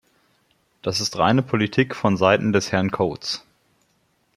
Das 0.81 0.99
ist 0.99 1.19
reine 1.19 1.43
Politik 1.43 1.95
von 1.95 2.17
seiten 2.17 2.53
des 2.53 2.71
Herrn 2.71 2.89
Coates. 2.89 3.45